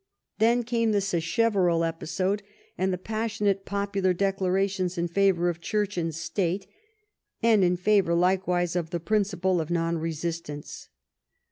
[0.39, 2.41] Then came the Sacheverell episode
[2.75, 6.65] and the passionate popular declarations in favor of Church and state,
[7.43, 10.89] and in favor, likewise, of the principle of non resistance.